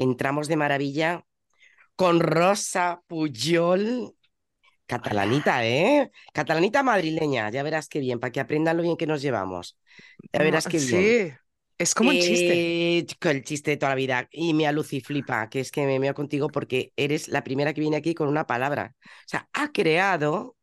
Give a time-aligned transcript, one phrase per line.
[0.00, 1.24] entramos de maravilla
[1.94, 4.14] con Rosa Puyol,
[4.86, 6.10] catalanita, ¿eh?
[6.32, 9.78] Catalanita madrileña, ya verás qué bien, para que aprendan lo bien que nos llevamos.
[10.32, 10.88] Ya verás qué bien.
[10.88, 11.32] Sí,
[11.76, 12.98] es como un chiste.
[12.98, 14.28] Eh, el chiste de toda la vida.
[14.32, 17.98] Y me flipa, que es que me meo contigo porque eres la primera que viene
[17.98, 18.94] aquí con una palabra.
[18.98, 20.56] O sea, ha creado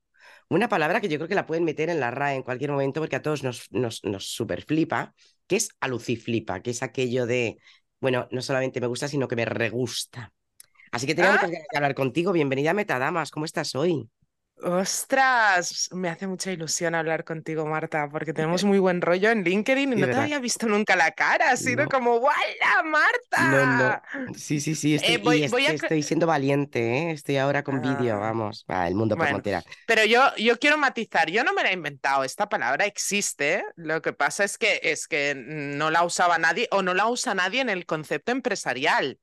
[0.50, 3.02] una palabra que yo creo que la pueden meter en la RAE en cualquier momento
[3.02, 5.14] porque a todos nos, nos, nos super flipa,
[5.46, 7.58] que es aluciflipa, que es aquello de,
[8.00, 10.34] bueno, no solamente me gusta, sino que me regusta.
[10.92, 11.76] Así que tengo que ah.
[11.76, 12.32] hablar contigo.
[12.32, 14.10] Bienvenida a Metadamas, ¿cómo estás hoy?
[14.64, 19.94] Ostras, me hace mucha ilusión hablar contigo, Marta, porque tenemos muy buen rollo en LinkedIn
[19.94, 24.02] y no te había visto nunca la cara, ha sido como, ¡Wala, Marta!
[24.26, 27.12] No, Sí, sí, sí, estoy, eh, estoy siendo valiente, ¿eh?
[27.12, 28.20] estoy ahora con vídeo, ah.
[28.20, 31.74] vamos, el mundo por bueno, Pero yo, yo quiero matizar, yo no me la he
[31.74, 36.68] inventado, esta palabra existe, lo que pasa es que, es que no la usaba nadie
[36.72, 39.20] o no la usa nadie en el concepto empresarial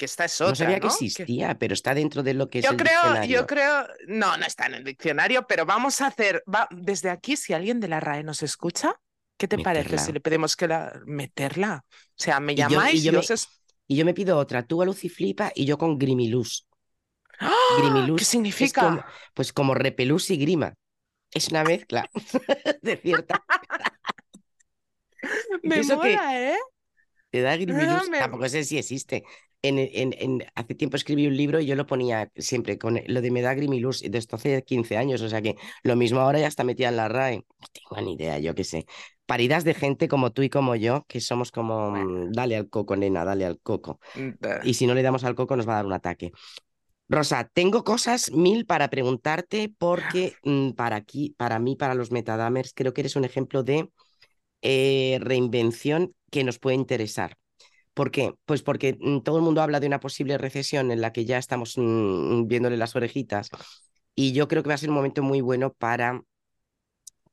[0.00, 0.48] que esta es otra.
[0.48, 3.86] No sabía que existía, pero está dentro de lo que yo es creo, Yo creo,
[4.08, 7.80] no, no está en el diccionario, pero vamos a hacer, va, desde aquí, si alguien
[7.80, 8.94] de la RAE nos escucha,
[9.36, 11.84] ¿qué te parece si le pedimos que la meterla?
[11.86, 13.20] O sea, me llamáis y yo, me,
[13.88, 16.66] y yo me pido otra, tú a Luciflipa y yo con Grimilus.
[17.38, 17.52] ¡Ah!
[18.16, 19.06] ¿Qué significa?
[19.34, 20.72] pues como repelús y grima.
[21.30, 22.08] Es una mezcla
[22.82, 23.44] de cierta.
[25.62, 26.58] me mola, ¿eh?
[27.30, 29.24] Te da Grimilus, tampoco sé si existe
[29.62, 33.42] en, hace tiempo escribí un libro y yo lo ponía siempre con lo de me
[33.42, 36.64] da grimilus de esto hace 15 años, o sea que lo mismo ahora ya está
[36.64, 37.36] metida en la RAE.
[37.36, 38.86] No tengo ni idea, yo qué sé.
[39.26, 42.96] Paridas de gente como tú y como yo, que somos como, mm, dale al coco,
[42.96, 44.00] nena, dale al coco.
[44.14, 46.32] Mm, y si no le damos al coco nos va a dar un ataque.
[47.08, 52.72] Rosa, tengo cosas mil para preguntarte porque mm, para aquí, para mí, para los metadamers,
[52.74, 53.90] creo que eres un ejemplo de
[54.62, 57.36] eh, reinvención que nos puede interesar.
[57.94, 58.34] ¿Por qué?
[58.46, 61.38] Pues porque mm, todo el mundo habla de una posible recesión en la que ya
[61.38, 63.50] estamos mm, viéndole las orejitas
[64.14, 66.22] y yo creo que va a ser un momento muy bueno para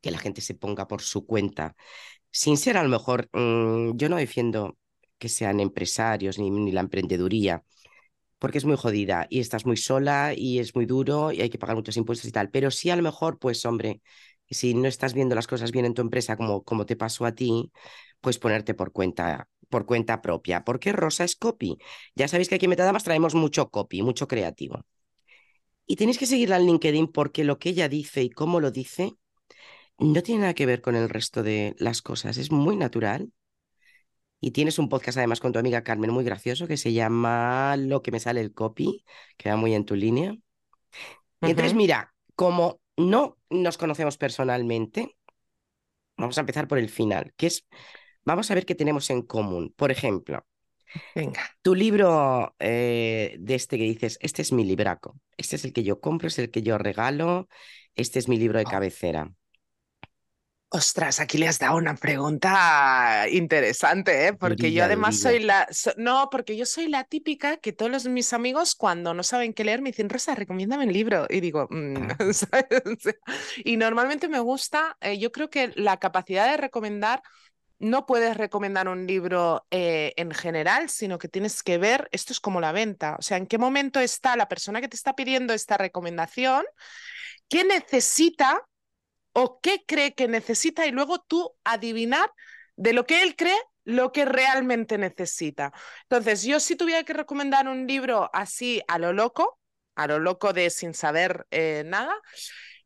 [0.01, 1.75] que la gente se ponga por su cuenta.
[2.31, 4.77] Sin ser a lo mejor, mm, yo no defiendo
[5.17, 7.63] que sean empresarios ni, ni la emprendeduría,
[8.39, 11.59] porque es muy jodida y estás muy sola y es muy duro y hay que
[11.59, 14.01] pagar muchos impuestos y tal, pero sí a lo mejor, pues hombre,
[14.49, 17.33] si no estás viendo las cosas bien en tu empresa como, como te pasó a
[17.33, 17.71] ti,
[18.21, 20.63] pues ponerte por cuenta por cuenta propia.
[20.63, 21.77] porque Rosa es copy?
[22.15, 24.85] Ya sabéis que aquí en Metadamas traemos mucho copy, mucho creativo.
[25.85, 29.13] Y tenéis que seguirla en LinkedIn porque lo que ella dice y cómo lo dice
[29.99, 32.37] no tiene nada que ver con el resto de las cosas.
[32.37, 33.31] Es muy natural.
[34.39, 38.03] Y tienes un podcast además con tu amiga Carmen muy gracioso que se llama Lo
[38.03, 39.03] que me sale el copy,
[39.35, 40.35] que va muy en tu línea.
[41.41, 45.15] entonces, mira, como no nos conocemos personalmente,
[46.17, 47.67] vamos a empezar por el final, que es
[48.27, 49.73] Vamos a ver qué tenemos en común.
[49.77, 50.45] Por ejemplo,
[51.15, 51.41] Venga.
[51.61, 55.83] Tu libro eh, de este que dices, este es mi libraco, este es el que
[55.83, 57.47] yo compro, es el que yo regalo,
[57.95, 58.69] este es mi libro de oh.
[58.69, 59.31] cabecera.
[60.69, 64.33] Ostras, aquí le has dado una pregunta interesante, ¿eh?
[64.33, 65.65] porque yo además soy la...
[65.95, 69.81] no, porque yo soy la típica que todos mis amigos cuando no saben qué leer
[69.81, 71.25] me dicen, Rosa, recomiéndame el libro.
[71.29, 72.65] Y digo, mm", ah.
[73.63, 77.21] y normalmente me gusta, eh, yo creo que la capacidad de recomendar
[77.79, 82.41] no puedes recomendar un libro eh, en general, sino que tienes que ver, esto es
[82.41, 85.53] como la venta, o sea, en qué momento está la persona que te está pidiendo
[85.53, 86.65] esta recomendación,
[87.47, 88.67] qué necesita
[89.39, 92.33] o qué cree que necesita y luego tú adivinar
[92.75, 95.71] de lo que él cree lo que realmente necesita.
[96.09, 99.59] Entonces, yo si tuviera que recomendar un libro así a lo loco,
[99.93, 102.15] a lo loco de sin saber eh, nada,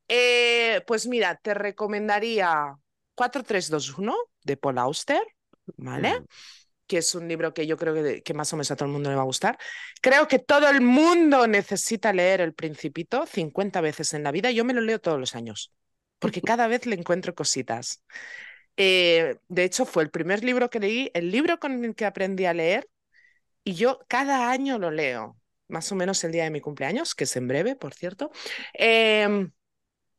[0.09, 2.75] eh, pues mira, te recomendaría
[3.15, 4.13] 4321
[4.43, 5.21] de Paul Auster,
[5.77, 6.19] ¿vale?
[6.19, 6.25] Mm.
[6.85, 8.91] Que es un libro que yo creo que, que, más o menos a todo el
[8.91, 9.57] mundo le va a gustar.
[10.01, 14.51] Creo que todo el mundo necesita leer El Principito 50 veces en la vida.
[14.51, 15.71] Yo me lo leo todos los años,
[16.21, 18.03] porque cada vez le encuentro cositas.
[18.77, 22.45] Eh, de hecho, fue el primer libro que leí, el libro con el que aprendí
[22.45, 22.87] a leer,
[23.63, 25.37] y yo cada año lo leo,
[25.67, 28.31] más o menos el día de mi cumpleaños, que es en breve, por cierto.
[28.73, 29.51] Em,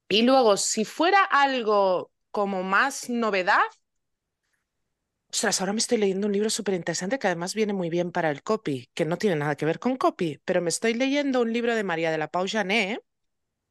[0.08, 3.60] y luego, si fuera algo como más novedad.
[5.30, 8.30] Ostras, ahora me estoy leyendo un libro súper interesante que además viene muy bien para
[8.30, 11.52] el copy, que no tiene nada que ver con copy, pero me estoy leyendo un
[11.52, 13.00] libro de María de la Pau Jané,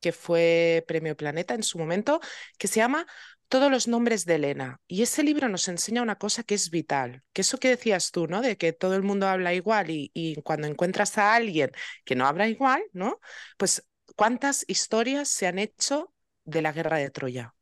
[0.01, 2.19] que fue Premio Planeta en su momento,
[2.57, 3.07] que se llama
[3.47, 4.81] Todos los nombres de Elena.
[4.87, 8.27] Y ese libro nos enseña una cosa que es vital, que eso que decías tú,
[8.27, 8.41] ¿no?
[8.41, 11.71] De que todo el mundo habla igual y, y cuando encuentras a alguien
[12.05, 13.19] que no habla igual, ¿no?
[13.57, 16.13] Pues cuántas historias se han hecho
[16.45, 17.53] de la guerra de Troya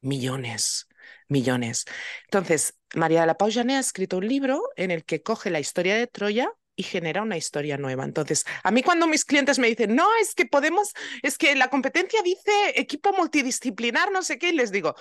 [0.00, 0.88] millones,
[1.28, 1.84] millones.
[2.24, 5.60] Entonces, María de la Pau Jané ha escrito un libro en el que coge la
[5.60, 8.04] historia de Troya y genera una historia nueva.
[8.04, 10.92] Entonces, a mí cuando mis clientes me dicen, no, es que podemos,
[11.22, 14.94] es que la competencia dice equipo multidisciplinar, no sé qué, les digo,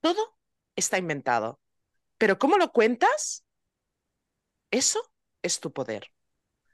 [0.00, 0.38] todo
[0.76, 1.60] está inventado.
[2.18, 3.44] Pero ¿cómo lo cuentas?
[4.70, 5.00] Eso
[5.42, 6.12] es tu poder.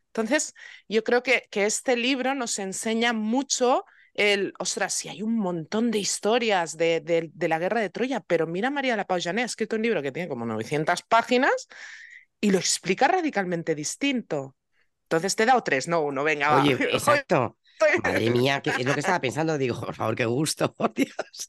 [0.09, 0.55] Entonces,
[0.89, 3.85] yo creo que, que este libro nos enseña mucho
[4.15, 8.47] el, ostras, si hay un montón de historias de, de, la guerra de Troya, pero
[8.47, 11.69] mira María La Pau Jané, ha escrito un libro que tiene como 900 páginas
[12.43, 14.57] y lo explica radicalmente distinto.
[15.05, 16.61] Entonces te he dado tres, no uno, venga.
[16.61, 17.57] Oye, exacto.
[18.03, 19.59] Madre mía, que es lo que estaba pensando.
[19.59, 21.49] Digo, por favor, qué gusto, por Dios.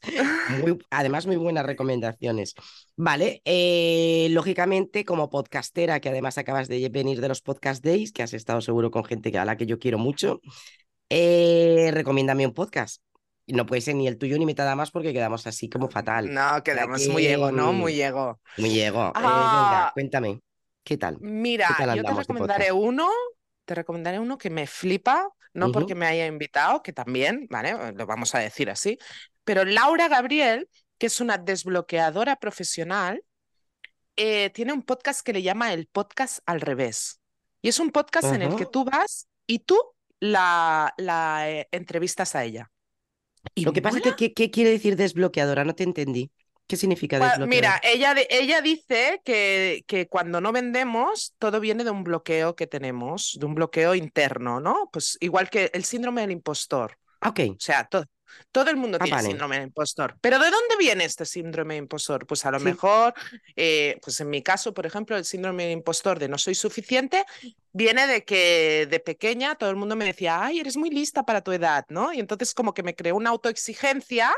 [0.90, 2.54] además, muy buenas recomendaciones.
[2.96, 8.22] Vale, eh, lógicamente, como podcastera, que además acabas de venir de los Podcast Days, que
[8.22, 10.40] has estado seguro con gente a la que yo quiero mucho,
[11.10, 13.02] eh, recomiéndame un podcast.
[13.46, 16.32] No puede ser ni el tuyo ni mitad más porque quedamos así como fatal.
[16.32, 17.72] No, quedamos muy ego, ¿no?
[17.72, 18.40] Muy ego.
[18.56, 19.08] Muy ego.
[19.08, 20.40] Eh, venga, ah, cuéntame.
[20.84, 21.16] ¿Qué tal?
[21.20, 23.08] Mira, yo te recomendaré uno,
[23.64, 27.92] te recomendaré uno que me flipa, no porque me haya invitado, que también, ¿vale?
[27.94, 28.98] Lo vamos a decir así,
[29.44, 33.22] pero Laura Gabriel, que es una desbloqueadora profesional,
[34.16, 37.20] eh, tiene un podcast que le llama el podcast al revés.
[37.62, 39.78] Y es un podcast en el que tú vas y tú
[40.20, 42.70] la, la eh, entrevistas a ella.
[43.54, 45.64] Y Lo que pasa es que, ¿qué quiere decir desbloqueadora?
[45.64, 46.30] No te entendí.
[46.66, 47.48] ¿Qué significa desbloquear?
[47.48, 52.66] Mira, ella, ella dice que, que, cuando no vendemos, todo viene de un bloqueo que
[52.66, 54.88] tenemos, de un bloqueo interno, ¿no?
[54.92, 56.98] Pues igual que el síndrome del impostor.
[57.20, 57.40] Ok.
[57.50, 58.06] O sea, todo,
[58.50, 60.16] todo el mundo ah, tiene síndrome de impostor.
[60.20, 62.26] Pero ¿de dónde viene este síndrome de impostor?
[62.26, 63.14] Pues a lo mejor,
[63.56, 67.24] eh, pues en mi caso, por ejemplo, el síndrome de impostor de no soy suficiente
[67.72, 71.42] viene de que de pequeña todo el mundo me decía, ay, eres muy lista para
[71.42, 72.12] tu edad, ¿no?
[72.12, 74.34] Y entonces como que me creó una autoexigencia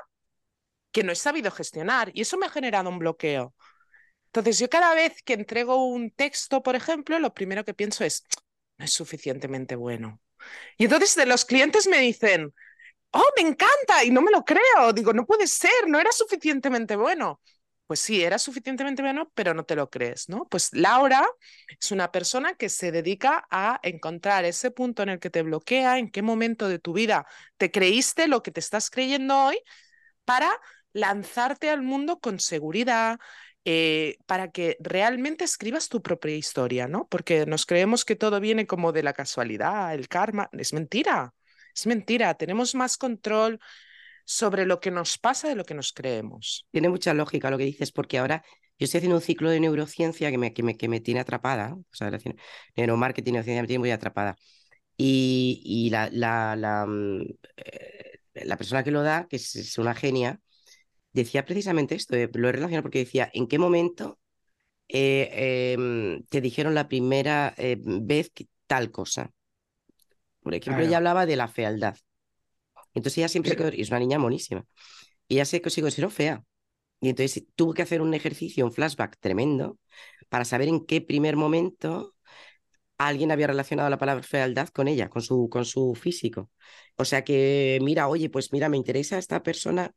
[0.93, 3.55] que no he sabido gestionar y eso me ha generado un bloqueo.
[4.27, 8.25] Entonces yo cada vez que entrego un texto, por ejemplo, lo primero que pienso es,
[8.79, 10.21] no es suficientemente bueno.
[10.77, 12.53] Y entonces de los clientes me dicen,
[13.13, 14.93] oh, me encanta y no me lo creo.
[14.95, 17.41] Digo, no puede ser, no era suficientemente bueno.
[17.87, 20.47] Pues sí, era suficientemente bueno, pero no te lo crees, ¿no?
[20.49, 21.25] Pues Laura
[21.81, 25.99] es una persona que se dedica a encontrar ese punto en el que te bloquea,
[25.99, 27.27] en qué momento de tu vida
[27.59, 29.61] te creíste lo que te estás creyendo hoy,
[30.25, 30.51] para
[30.97, 33.19] lanzarte al mundo con seguridad,
[33.65, 37.09] eh, para que realmente escribas tu propia historia, ¿no?
[37.09, 40.49] Porque nos creemos que todo viene como de la casualidad, el karma.
[40.53, 41.35] Es mentira,
[41.75, 42.35] es mentira.
[42.35, 43.59] Tenemos más control
[44.25, 46.67] sobre lo que nos pasa de lo que nos creemos.
[46.71, 48.45] Tiene mucha lógica lo que dices, porque ahora
[48.79, 51.75] yo estoy haciendo un ciclo de neurociencia que me, que me, que me tiene atrapada,
[51.75, 52.11] o sea,
[52.77, 54.37] neuromarketing, neurociencia me tiene muy atrapada.
[54.97, 57.23] Y, y la, la, la, mm,
[57.57, 60.41] eh, la, persona que lo da, que es, una genia,
[61.17, 64.19] decía precisamente esto, eh, lo he relacionado porque decía, ¿en qué momento
[64.89, 68.33] eh, em, te dijeron la primera vez
[68.67, 69.33] tal cosa?
[70.41, 71.97] Por ejemplo, ella hablaba de la fealdad.
[72.95, 74.65] Entonces ella siempre se es una niña monísima,
[75.29, 76.45] y ella se consideró fea.
[77.01, 79.79] Y entonces tuvo que hacer un ejercicio, un flashback tremendo,
[80.29, 82.15] para saber en qué primer momento
[82.99, 86.51] alguien había relacionado la palabra fealdad con ella, con su, con su físico.
[86.97, 89.93] O sea que, mira, oye, pues mira, me interesa esta persona.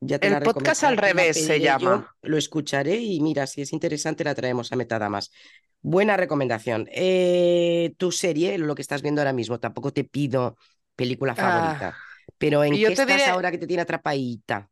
[0.00, 2.14] Ya te El podcast al revés se llama.
[2.22, 5.32] lo escucharé y mira, si es interesante la traemos a Metada más.
[5.80, 6.88] Buena recomendación.
[6.92, 10.56] Eh, tu serie, lo que estás viendo ahora mismo, tampoco te pido
[10.94, 11.88] película favorita.
[11.88, 11.98] Ah.
[12.36, 14.68] Pero ¿en qué estás ahora que te tiene atrapadita?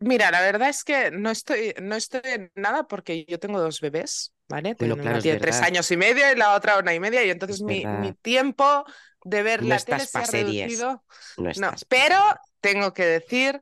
[0.00, 3.80] Mira, la verdad es que no estoy, no estoy en nada porque yo tengo dos
[3.80, 4.74] bebés, ¿vale?
[4.80, 7.84] una tiene tres años y medio y la otra una y media, y entonces mi,
[7.84, 8.84] mi, tiempo
[9.24, 11.04] de ver la tele se ha reducido.
[11.36, 12.16] No, estás pero
[12.60, 13.60] tengo que decir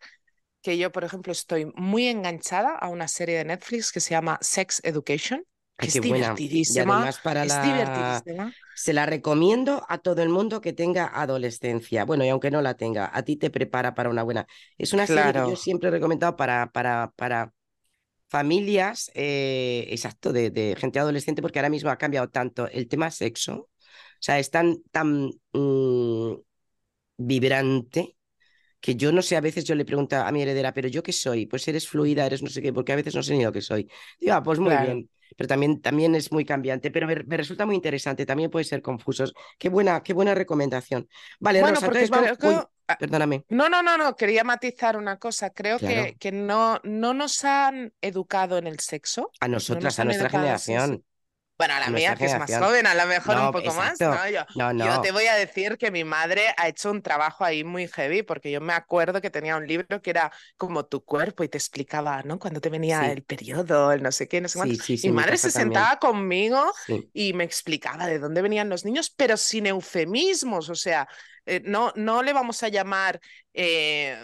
[0.62, 4.38] que yo, por ejemplo, estoy muy enganchada a una serie de Netflix que se llama
[4.40, 5.44] Sex Education.
[5.76, 7.08] Que es divertidísima.
[7.22, 8.52] para es divertidísima.
[8.74, 12.04] Se la recomiendo a todo el mundo que tenga adolescencia.
[12.04, 14.46] Bueno, y aunque no la tenga, a ti te prepara para una buena.
[14.76, 17.52] Es una serie que yo siempre he recomendado para, para, para
[18.28, 23.54] familias, eh, exacto, de, gente adolescente, porque ahora mismo ha cambiado tanto el tema sexo.
[23.54, 26.34] O sea, es tan, tan mm,
[27.18, 28.17] vibrante
[28.80, 31.12] que yo no sé, a veces yo le pregunto a mi heredera, pero yo qué
[31.12, 33.52] soy, pues eres fluida, eres no sé qué, porque a veces no sé ni lo
[33.52, 33.88] que soy.
[34.20, 37.74] Digo, ah, pues muy bien pero también, también es muy cambiante, pero me, resulta muy
[37.74, 39.24] interesante, también puede ser confuso.
[39.58, 41.08] Qué buena, qué buena recomendación.
[41.38, 42.08] Vale, bueno, porque
[42.88, 43.44] ah, perdóname.
[43.48, 45.50] No, no, no, no, quería matizar una cosa.
[45.50, 49.30] Creo que, que no, no nos han educado en el sexo.
[49.40, 51.04] A nosotras, a nuestra generación.
[51.58, 54.00] Bueno, a la mía, que es más joven, a lo mejor un poco más.
[54.00, 54.28] ¿no?
[54.28, 57.88] Yo, yo, te voy a decir que mi madre ha hecho un trabajo ahí muy
[57.88, 61.48] heavy, porque yo me acuerdo que tenía un libro que era como tu cuerpo y
[61.48, 62.38] te explicaba, ¿no?
[62.38, 64.84] Cuando te venía el periodo, el no sé qué, no sé cuánto.
[65.02, 66.72] mi madre se sentaba conmigo
[67.12, 71.08] y me explicaba de dónde venían los niños, pero sin eufemismos, o sea,
[71.44, 73.20] eh, no, no le vamos a llamar,
[73.52, 74.16] eh,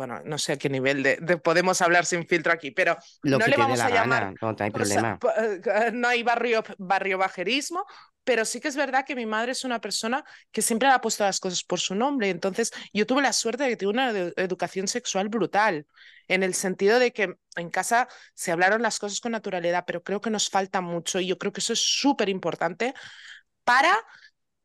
[0.00, 3.54] bueno, no sé a qué nivel de, podemos hablar sin filtro aquí, pero no le
[3.54, 4.32] vamos a llamar.
[4.40, 5.18] no, hay problema.
[5.36, 7.84] Eh, no hay barrio, barrio bajerismo,
[8.24, 11.22] pero sí que es verdad que mi madre es una persona que siempre ha puesto
[11.22, 12.30] las cosas por su nombre.
[12.30, 15.86] Entonces, yo tuve la suerte de que tuve una educación sexual brutal,
[16.28, 20.22] en el sentido de que en casa se hablaron las cosas con naturalidad, pero creo
[20.22, 22.94] que nos falta mucho y yo creo que eso es súper importante
[23.64, 23.94] para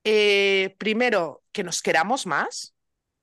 [0.06, 2.75] eh, primero, que nos queramos más.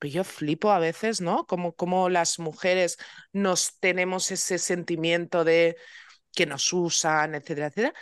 [0.03, 1.47] Pues yo flipo a veces, ¿no?
[1.47, 2.99] Como, como las mujeres
[3.33, 5.77] nos tenemos ese sentimiento de
[6.35, 7.95] que nos usan, etcétera, etcétera.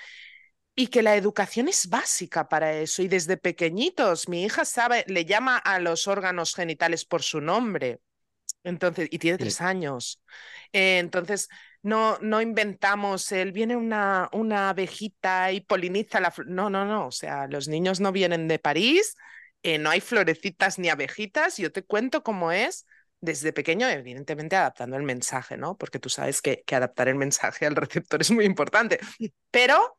[0.74, 3.02] Y que la educación es básica para eso.
[3.02, 8.00] Y desde pequeñitos, mi hija sabe, le llama a los órganos genitales por su nombre.
[8.64, 10.22] Entonces, y tiene tres años.
[10.72, 11.48] Eh, entonces,
[11.82, 17.08] no, no inventamos el viene una, una abejita y poliniza la No, no, no.
[17.08, 19.16] O sea, los niños no vienen de París,
[19.62, 21.56] eh, no hay florecitas ni abejitas.
[21.56, 22.86] Yo te cuento cómo es
[23.20, 25.76] desde pequeño, evidentemente adaptando el mensaje, ¿no?
[25.76, 28.98] Porque tú sabes que, que adaptar el mensaje al receptor es muy importante.
[29.50, 29.96] Pero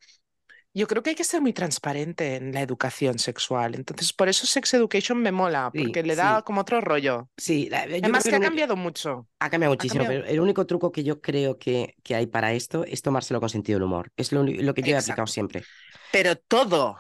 [0.74, 3.76] yo creo que hay que ser muy transparente en la educación sexual.
[3.76, 7.30] Entonces, por eso Sex Education me mola, porque le da como otro rollo.
[7.36, 9.28] Sí, además que ha cambiado mucho.
[9.40, 12.86] Ha cambiado muchísimo, pero el único truco que yo creo que, que, hay para esto
[12.86, 14.12] es tomárselo con sentido del humor.
[14.16, 15.64] Es lo, lo que yo he aplicado siempre.
[16.12, 16.98] Pero todo,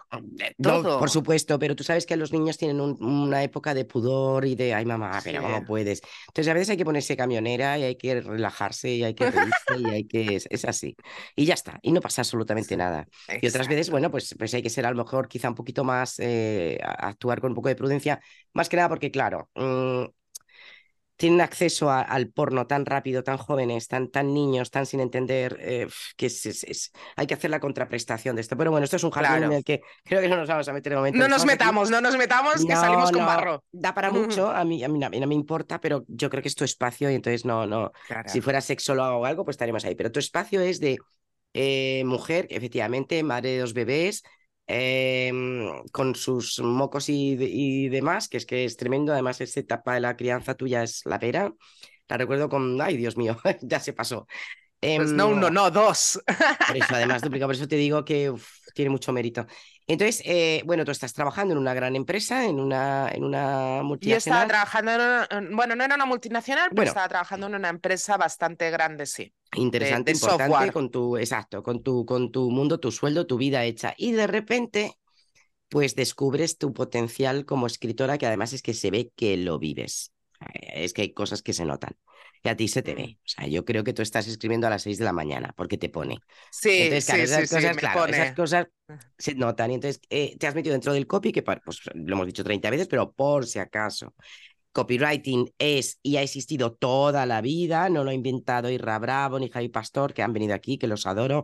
[0.61, 0.99] todo.
[0.99, 4.73] por supuesto, pero tú sabes que los niños tienen una época de pudor y de,
[4.73, 6.01] ay mamá, pero ¿cómo puedes?
[6.27, 9.77] Entonces a veces hay que ponerse camionera y hay que relajarse y hay que reírse
[9.77, 10.95] y hay que, es, así.
[11.35, 13.07] Y ya está, y no pasa absolutamente nada.
[13.41, 15.83] Y otras veces, bueno, pues, pues hay que ser a lo mejor quizá un poquito
[15.83, 18.21] más, eh, actuar con un poco de prudencia,
[18.53, 20.05] más que nada porque claro, mm,
[21.21, 25.87] tienen acceso al porno tan rápido, tan jóvenes, tan, tan niños, tan sin entender eh,
[26.17, 28.57] que es, hay que hacer la contraprestación de esto.
[28.57, 30.73] Pero bueno, esto es un jardín en el que creo que no nos vamos a
[30.73, 31.19] meter en momento.
[31.19, 33.63] No nos metamos, no nos metamos, que salimos con barro.
[33.71, 36.55] Da para mucho, a mí, a mí, no me importa, pero yo creo que es
[36.55, 37.91] tu espacio y entonces no, no.
[38.25, 39.93] Si fuera sexólogo o algo, pues estaríamos ahí.
[39.93, 40.97] Pero tu espacio es de
[41.53, 44.23] eh, mujer, efectivamente, madre de dos bebés,
[44.73, 49.11] Em, con sus mocos y, demás, que es que es tremendo.
[49.11, 51.53] Además, esa etapa de la crianza tuya es la pera.
[52.07, 54.27] La recuerdo con, ay, Dios mío, ya se pasó.
[54.81, 56.19] Pues no uno, em, no dos.
[56.67, 58.33] Por eso, además, duplicado, por eso te digo que
[58.73, 59.45] tiene mucho mérito.
[59.87, 64.47] Entonces, eh, bueno, tú estás trabajando en una gran empresa, en una, en una multinacional.
[64.47, 68.17] Yo estaba trabajando en bueno, no era una multinacional, pero estaba trabajando en una empresa
[68.17, 69.33] bastante grande, sí.
[69.57, 73.93] Interesante, importante, con tu, exacto, con tu, con tu mundo, tu sueldo, tu vida hecha.
[73.97, 74.97] Y de repente,
[75.67, 80.11] pues descubres tu potencial como escritora, que además es que se ve que lo vives.
[80.53, 81.95] Eh, es que hay cosas que se notan
[82.43, 83.17] y a ti se te ve.
[83.19, 85.77] O sea, yo creo que tú estás escribiendo a las 6 de la mañana porque
[85.77, 86.19] te pone.
[86.51, 88.67] Sí, entonces, sí, esas, cosas, claro, esas cosas
[89.17, 89.71] se notan.
[89.71, 91.59] Y entonces eh, te has metido dentro del copy, que pues,
[91.93, 94.13] lo hemos dicho 30 veces, pero por si acaso.
[94.71, 99.49] Copywriting es y ha existido toda la vida, no lo ha inventado Irra Bravo ni
[99.49, 101.43] Javi Pastor, que han venido aquí, que los adoro.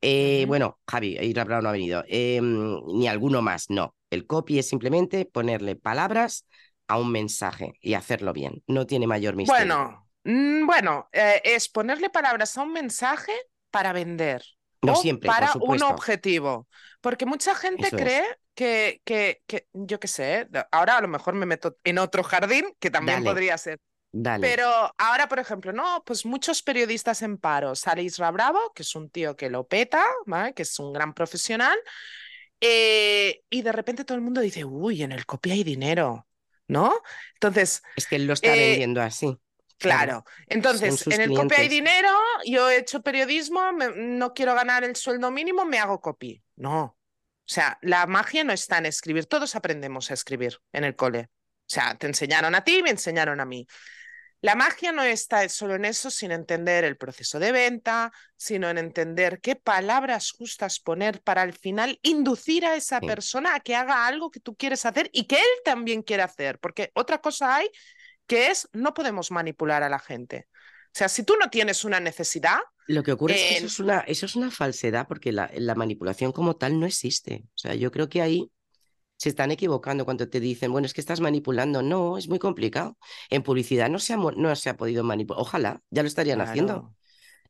[0.00, 3.94] Eh, bueno, Javi, Irra Bravo no ha venido, em, ni alguno más, no.
[4.10, 6.46] El copy es simplemente ponerle palabras
[6.92, 8.62] a un mensaje y hacerlo bien.
[8.66, 9.66] No tiene mayor misterio.
[9.66, 13.32] Bueno, Mm, bueno, eh, es ponerle palabras a un mensaje
[13.70, 14.44] para vender.
[14.82, 16.68] No o siempre, para un objetivo.
[17.00, 21.46] Porque mucha gente cree que, que, que, yo qué sé, ahora a lo mejor me
[21.46, 23.78] meto en otro jardín, que también podría ser.
[24.14, 24.46] Dale.
[24.46, 24.68] Pero
[24.98, 27.74] ahora, por ejemplo, no, pues muchos periodistas en paro.
[27.74, 30.04] Sale Isra Bravo, que es un tío que lo peta,
[30.54, 31.78] que es un gran profesional,
[32.60, 36.26] eh, y de repente todo el mundo dice, uy, en el copia hay dinero,
[36.72, 36.92] ¿no?
[37.34, 37.82] Entonces...
[37.96, 39.38] Es que él lo está eh, vendiendo así.
[39.78, 40.24] Claro.
[40.46, 42.08] Entonces, en el copy hay dinero,
[42.46, 46.42] yo he hecho periodismo, no quiero ganar el sueldo mínimo, me hago copy.
[46.56, 46.82] No.
[46.82, 51.28] O sea, la magia no está en escribir, todos aprendemos a escribir en el cole.
[51.30, 53.66] O sea, te enseñaron a ti, me enseñaron a mí.
[54.42, 58.76] La magia no está solo en eso, sin entender el proceso de venta, sino en
[58.76, 64.04] entender qué palabras justas poner para al final inducir a esa persona a que haga
[64.04, 66.58] algo que tú quieres hacer y que él también quiere hacer.
[66.58, 67.70] Porque otra cosa hay
[68.26, 70.48] que es no podemos manipular a la gente.
[70.86, 72.58] O sea, si tú no tienes una necesidad...
[72.88, 75.76] Lo que ocurre es que eso es, una, eso es una falsedad porque la, la,
[75.76, 77.44] manipulación como tal no existe.
[77.54, 78.50] O sea, yo creo que ahí
[79.22, 81.80] se están equivocando cuando te dicen, bueno, es que estás manipulando.
[81.80, 82.98] No, es muy complicado.
[83.30, 85.40] En publicidad no se ha, no se ha podido manipular.
[85.40, 86.92] Ojalá, ya lo estarían haciendo.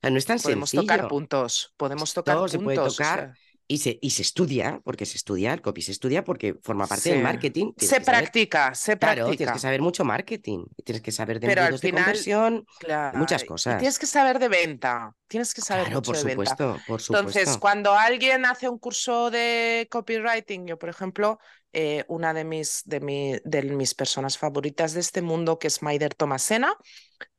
[0.03, 0.83] No es tan podemos sencillo.
[0.83, 2.51] tocar puntos, podemos tocar puntos.
[2.53, 3.33] Se puede tocar
[3.69, 7.09] Y se, y se estudia, porque se estudia, el copy se estudia porque forma parte
[7.11, 7.73] del marketing.
[7.79, 9.25] Se practica, se practica.
[9.25, 12.67] Claro, tienes que saber mucho marketing, tienes que saber de Pero al final, de conversión,
[13.15, 13.79] muchas cosas.
[13.79, 17.17] tienes que saber de venta, tienes que saber mucho por de supuesto, Por supuesto.
[17.17, 21.39] Entonces, cuando alguien hace un curso de copywriting, yo, por ejemplo,
[21.73, 26.15] eh, una de mis, de, de mis personas favoritas de este mundo, que es Maider
[26.15, 26.75] Tomasena,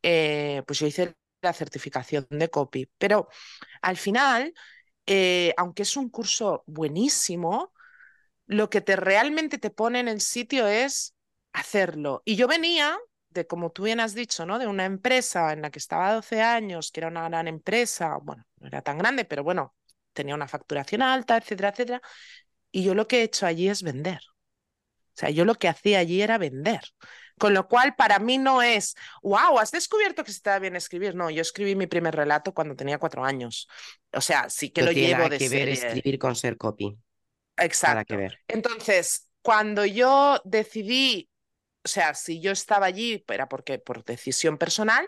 [0.03, 2.89] eh, pues yo hice la certificación de copy.
[2.97, 3.29] Pero
[3.81, 4.53] al final
[5.07, 7.73] eh, aunque es un curso buenísimo,
[8.47, 11.15] lo que te realmente te pone en el sitio es
[11.53, 12.21] hacerlo.
[12.25, 12.97] Y yo venía
[13.29, 14.59] de, como tú bien has dicho, ¿no?
[14.59, 18.45] De una empresa en la que estaba 12 años, que era una gran empresa, bueno,
[18.59, 19.75] no era tan grande, pero bueno,
[20.13, 22.01] tenía una facturación alta, etcétera, etcétera.
[22.73, 24.19] Y yo lo que he hecho allí es vender.
[24.19, 26.81] O sea, yo lo que hacía allí era vender.
[27.37, 30.75] Con lo cual, para mí no es, wow, has descubierto que se te da bien
[30.75, 31.13] escribir.
[31.13, 33.67] No, yo escribí mi primer relato cuando tenía cuatro años.
[34.11, 36.97] O sea, sí que lo llevo de que ver escribir con ser copy.
[37.57, 38.05] Exacto.
[38.07, 38.39] que ver.
[38.47, 41.29] Entonces, cuando yo decidí,
[41.85, 45.07] o sea, si yo estaba allí, era porque por decisión personal,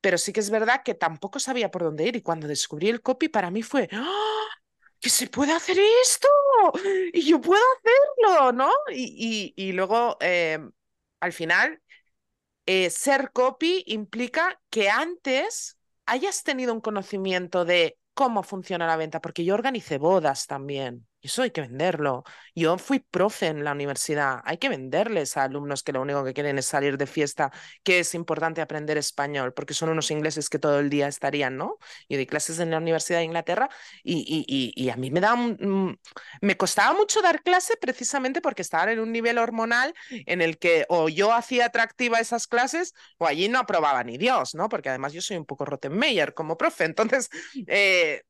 [0.00, 2.16] pero sí que es verdad que tampoco sabía por dónde ir.
[2.16, 4.44] Y cuando descubrí el copy, para mí fue, ¡Ah!
[5.04, 6.28] Que se puede hacer esto
[7.12, 8.70] y yo puedo hacerlo, ¿no?
[8.90, 10.58] Y, y, luego eh,
[11.20, 11.82] al final,
[12.64, 19.20] eh, ser copy implica que antes hayas tenido un conocimiento de cómo funciona la venta,
[19.20, 21.06] porque yo organicé bodas también.
[21.24, 22.22] Eso hay que venderlo.
[22.54, 24.42] Yo fui profe en la universidad.
[24.44, 27.50] Hay que venderles a alumnos que lo único que quieren es salir de fiesta,
[27.82, 31.78] que es importante aprender español, porque son unos ingleses que todo el día estarían, ¿no?
[32.10, 33.70] Yo di clases en la Universidad de Inglaterra
[34.02, 34.44] y,
[34.76, 35.34] y, a mí me, da
[36.42, 40.84] me costaba mucho dar clase precisamente porque estaban en un nivel hormonal en el que
[40.90, 44.68] o yo hacía atractiva esas clases o allí no aprobaba ni Dios, ¿no?
[44.68, 46.84] Porque además yo soy un poco Rottenmeier como profe.
[46.94, 47.30] Entonces,
[47.66, 48.22] eh,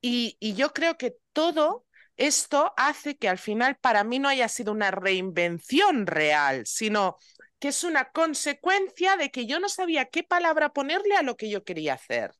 [0.00, 4.48] y, y yo creo que todo esto hace que al final para mí no haya
[4.48, 7.16] sido una reinvención real, sino
[7.58, 11.48] que es una consecuencia de que yo no sabía qué palabra ponerle a lo que
[11.48, 12.32] yo quería hacer.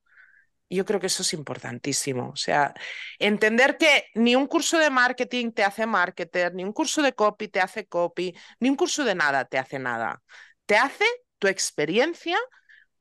[0.68, 2.30] Yo creo que eso es importantísimo.
[2.30, 2.74] O sea,
[3.18, 7.48] entender que ni un curso de marketing te hace marketer, ni un curso de copy
[7.48, 10.22] te hace copy, ni un curso de nada te hace nada.
[10.66, 11.04] Te hace
[11.38, 12.38] tu experiencia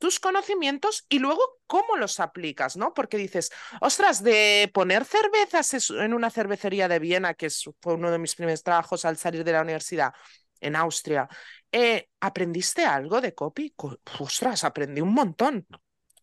[0.01, 2.93] tus conocimientos y luego cómo los aplicas, ¿no?
[2.95, 8.17] Porque dices, ostras, de poner cervezas en una cervecería de Viena, que fue uno de
[8.19, 10.11] mis primeros trabajos al salir de la universidad
[10.59, 11.29] en Austria,
[11.71, 13.73] eh, ¿aprendiste algo de copy?
[14.19, 15.67] Ostras, aprendí un montón.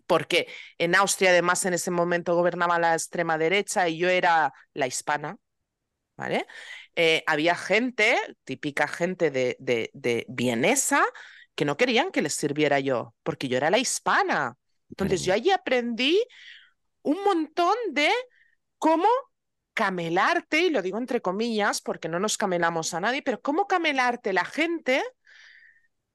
[0.07, 4.87] Porque en Austria, además, en ese momento gobernaba la extrema derecha y yo era la
[4.87, 5.37] hispana,
[6.17, 6.47] ¿vale?
[6.97, 11.05] Eh, había gente, típica gente de, de, de vienesa,
[11.59, 14.57] que no querían que les sirviera yo, porque yo era la hispana.
[14.91, 16.25] Entonces yo allí aprendí
[17.03, 18.09] un montón de
[18.79, 19.09] cómo
[19.75, 24.33] camelarte, y lo digo entre comillas porque no nos camelamos a nadie, pero cómo camelarte
[24.33, 25.03] la gente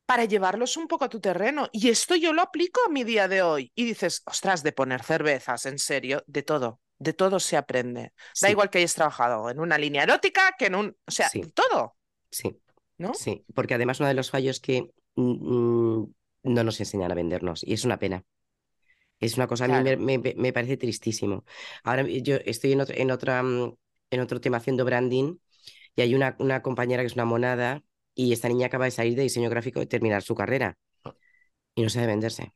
[0.06, 1.68] para llevarlos un poco a tu terreno.
[1.74, 3.70] Y esto yo lo aplico a mi día de hoy.
[3.76, 8.14] Y dices, ostras, de poner cervezas, en serio, de todo, de todo se aprende.
[8.40, 11.98] Da igual que hayas trabajado en una línea erótica, que en un, o sea, todo.
[12.32, 12.62] Sí.
[12.96, 13.14] ¿No?
[13.14, 17.86] Sí, porque además uno de los fallos que no nos enseñan a vendernos y es
[17.86, 18.24] una pena.
[19.20, 21.46] Es una cosa, a mí me, parece tristísimo.
[21.84, 23.74] Ahora yo estoy en otro, en, otra, mm,
[24.12, 25.38] en otro tema haciendo branding
[25.96, 27.84] y hay una, una compañera que es una monada
[28.16, 30.78] y esta niña acaba de salir de diseño gráfico y terminar su carrera
[31.76, 32.54] y no sabe venderse.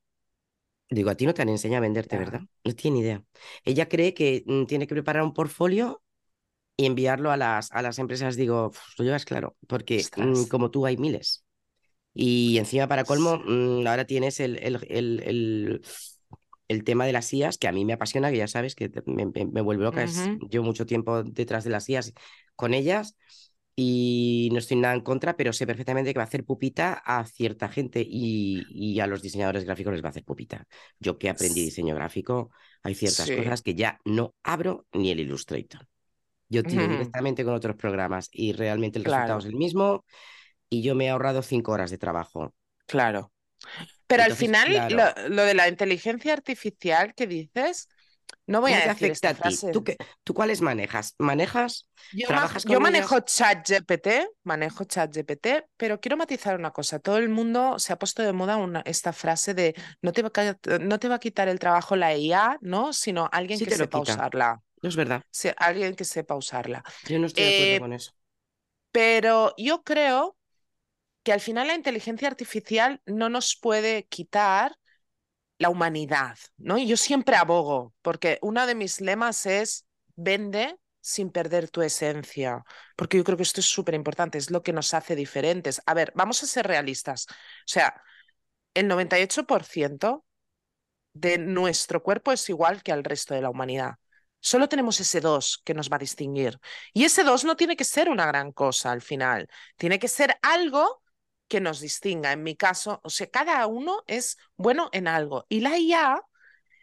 [0.90, 2.42] Digo, a ti no te han enseñado a venderte, ¿verdad?
[2.64, 3.24] No tiene idea.
[3.64, 6.02] Ella cree que mm, tiene que preparar un portfolio
[6.78, 8.36] y enviarlo a las, a las empresas.
[8.36, 11.44] Digo, lo llevas claro, porque mm, como tú hay miles.
[12.20, 15.82] Y encima, para colmo, mm, ahora tienes el, el,
[16.68, 19.28] el, tema de las IAS, que a mí me apasiona, que ya sabes que me,
[19.28, 20.04] me, vuelve loca.
[20.50, 22.14] Llevo mucho tiempo detrás de las IAS
[22.56, 23.16] con ellas
[23.76, 27.24] y no estoy nada en contra, pero sé perfectamente que va a hacer pupita a
[27.28, 30.66] cierta gente y, y a los diseñadores gráficos les va a hacer pupita.
[31.00, 32.50] Yo que aprendí diseño gráfico,
[32.82, 35.88] hay ciertas cosas que ya no abro ni el Illustrator.
[36.50, 40.04] Yo tiro directamente con otros programas y realmente el resultado es el mismo
[40.70, 42.54] y yo me he ahorrado cinco horas de trabajo.
[42.86, 43.32] Claro.
[44.08, 44.96] Pero al final,
[45.30, 47.90] lo, de la inteligencia artificial que dices,
[48.46, 49.72] no voy a decir esta frase.
[49.72, 49.84] ¿Tú,
[50.24, 51.16] ¿Tú, cuáles manejas?
[51.18, 51.90] ¿Manejas?
[52.14, 52.28] Yo,
[52.66, 54.08] yo manejo ChatGPT,
[54.44, 57.00] manejo ChatGPT, pero quiero matizar una cosa.
[57.00, 60.32] Todo el mundo se ha puesto de moda una, esta frase de no te, va
[60.34, 62.94] a, no te va a quitar el trabajo la IA, ¿no?
[62.94, 64.62] Sino alguien que sepa usarla.
[64.82, 65.24] No es verdad.
[65.58, 66.84] alguien que sepa usarla.
[67.08, 68.12] Yo no estoy de acuerdo eh, con eso.
[68.92, 70.38] Pero yo creo
[71.28, 74.78] que al final la inteligencia artificial no nos puede quitar
[75.58, 76.78] la humanidad, ¿no?
[76.78, 79.86] Y yo siempre abogo, porque uno de mis lemas es
[80.16, 82.64] vende sin perder tu esencia,
[82.96, 85.82] porque yo creo que esto es súper importante, es lo que nos hace diferentes.
[85.86, 87.26] A ver, vamos a ser realistas.
[87.30, 87.34] O
[87.66, 88.02] sea,
[88.74, 90.24] el 98%
[91.12, 93.96] de nuestro cuerpo es igual que al resto de la humanidad.
[94.40, 96.58] Solo tenemos ese dos que nos va a distinguir.
[96.94, 100.38] Y ese dos no tiene que ser una gran cosa al final, tiene que ser
[100.42, 101.04] algo
[101.48, 102.32] que nos distinga.
[102.32, 105.46] En mi caso, o sea, cada uno es bueno en algo.
[105.50, 106.22] Y la IA,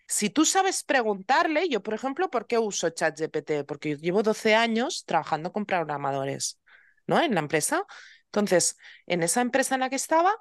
[0.06, 3.64] si tú sabes preguntarle, yo por ejemplo, ¿por qué uso ChatGPT?
[3.66, 6.60] Porque yo llevo 12 años trabajando con programadores,
[7.06, 7.20] ¿no?
[7.20, 7.84] En la empresa.
[8.26, 10.34] Entonces, en esa empresa en la que estaba,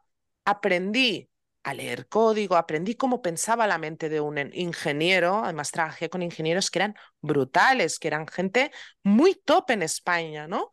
[0.45, 1.29] aprendí
[1.63, 6.69] a leer código, aprendí cómo pensaba la mente de un ingeniero, además trabajé con ingenieros
[6.69, 8.71] que eran brutales, que eran gente
[9.03, 10.71] muy top en España, ¿no?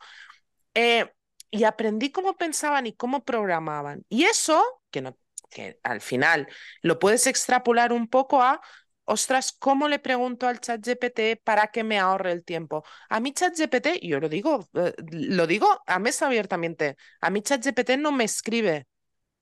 [0.74, 1.12] Eh,
[1.50, 4.04] y aprendí cómo pensaban y cómo programaban.
[4.08, 5.18] Y eso, que, no,
[5.50, 6.48] que al final
[6.82, 8.60] lo puedes extrapolar un poco a,
[9.04, 12.84] ostras, ¿cómo le pregunto al chat GPT para que me ahorre el tiempo?
[13.08, 17.42] A mi chat GPT, yo lo digo, eh, lo digo a mesa abiertamente, a mi
[17.42, 18.86] chat GPT no me escribe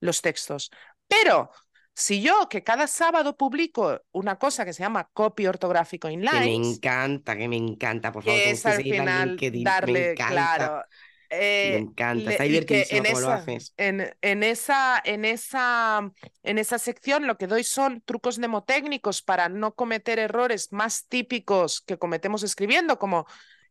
[0.00, 0.70] los textos,
[1.06, 1.50] pero
[1.98, 6.30] si yo, que cada sábado publico una cosa que se llama copy ortográfico inline.
[6.30, 8.38] Que me encanta, que me encanta, por favor.
[8.38, 10.84] Que es al final darle, claro.
[11.30, 13.74] Me encanta, está divertidísimo cómo lo haces.
[13.76, 16.10] En, en, esa, en, esa,
[16.42, 21.80] en esa sección lo que doy son trucos mnemotécnicos para no cometer errores más típicos
[21.80, 23.26] que cometemos escribiendo, como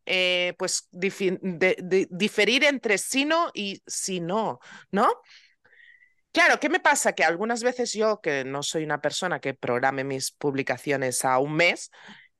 [0.06, 5.08] eh, pues diferir entre sino y si no, ¿no?
[6.32, 7.14] Claro, ¿qué me pasa?
[7.14, 11.54] Que algunas veces yo, que no soy una persona que programe mis publicaciones a un
[11.54, 11.90] mes,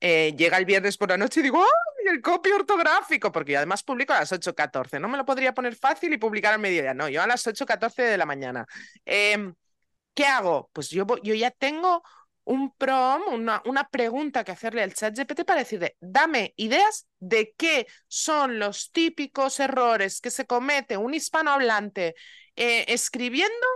[0.00, 3.32] eh, llega el viernes por la noche y digo, ¡ay, el copy ortográfico!
[3.32, 5.00] Porque yo además publico a las 8.14.
[5.00, 6.94] No me lo podría poner fácil y publicar al mediodía.
[6.94, 8.66] No, yo a las 8.14 de la mañana.
[9.04, 9.54] Em,
[10.14, 10.70] ¿Qué hago?
[10.72, 12.02] Pues yo, yo ya tengo
[12.44, 17.54] un prom, una, una, pregunta que hacerle al chat GPT para decirle, dame ideas de
[17.56, 22.14] qué son los típicos errores que se comete un hispanohablante
[22.56, 23.66] eh, escribiendo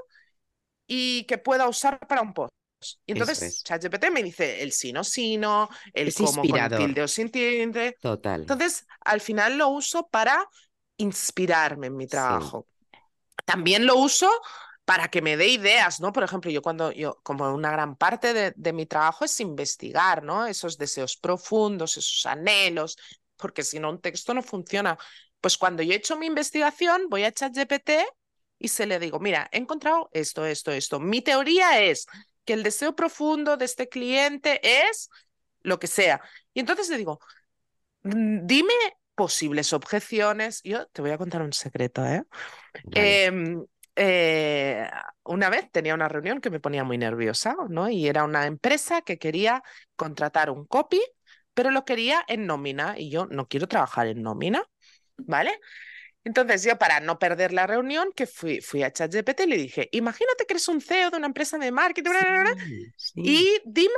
[0.86, 2.52] y que pueda usar para un post.
[3.06, 7.30] Y entonces ChatGPT me dice el sino sino, el es cómo con tilde o sin
[7.30, 7.96] tilde.
[8.00, 8.42] Total.
[8.42, 10.48] Entonces, al final lo uso para
[10.96, 12.66] inspirarme en mi trabajo.
[13.44, 14.30] También lo uso
[14.84, 16.12] para que me dé ideas, ¿no?
[16.12, 20.22] Por ejemplo, yo cuando yo, como una gran parte de, de, mi trabajo es investigar,
[20.22, 20.46] ¿no?
[20.46, 22.96] Esos deseos profundos, esos anhelos,
[23.36, 24.98] porque si no un texto no funciona.
[25.40, 27.90] Pues cuando yo he hecho mi investigación, voy a ChatGPT
[28.58, 31.00] y se le digo, mira, he encontrado esto, esto, esto.
[31.00, 32.06] Mi teoría es
[32.44, 35.10] que el deseo profundo de este cliente es
[35.62, 36.20] lo que sea.
[36.54, 37.20] Y entonces le digo,
[38.02, 38.74] mm, dime
[39.14, 40.60] posibles objeciones.
[40.64, 42.24] Yo te voy a contar un secreto, ¿eh?
[42.92, 43.64] Em,
[43.96, 44.88] eh,
[45.24, 47.88] una vez tenía una reunión que me ponía muy nerviosa, ¿no?
[47.88, 49.62] Y era una empresa que quería
[49.96, 51.00] contratar un copy,
[51.54, 54.64] pero lo quería en nómina y yo no quiero trabajar en nómina,
[55.16, 55.60] ¿vale?
[56.24, 59.88] Entonces yo para no perder la reunión, que fui, fui a ChatGPT y le dije,
[59.92, 62.10] imagínate que eres un CEO de una empresa de marketing
[63.14, 63.92] y dime,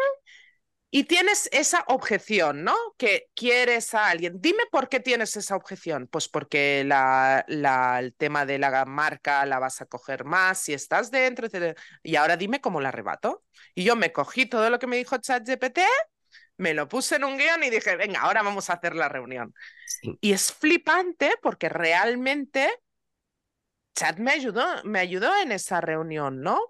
[0.91, 2.77] y tienes esa objeción, ¿no?
[2.97, 4.41] Que quieres a alguien.
[4.41, 6.07] Dime por qué tienes esa objeción.
[6.07, 10.73] Pues porque la, la, el tema de la marca la vas a coger más si
[10.73, 11.77] estás dentro, etc.
[12.05, 13.43] Y ahora dime cómo la arrebato.
[13.75, 15.81] Y yo me cogí todo lo que me dijo ChatGPT
[16.59, 19.55] me lo puse en un guion y dije, venga, ahora vamos a hacer la reunión.
[20.21, 22.71] Y es flipante porque realmente
[23.95, 26.61] Chat me ayudó, me ayudó en esa reunión, ¿no?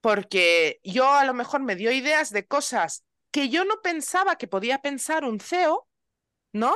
[0.00, 4.48] Porque yo a lo mejor me dio ideas de cosas que yo no pensaba que
[4.48, 5.88] podía pensar un CEO,
[6.52, 6.74] ¿no?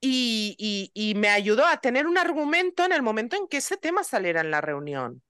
[0.00, 3.76] Y, y, y me ayudó a tener un argumento en el momento en que ese
[3.78, 5.22] tema saliera en la reunión.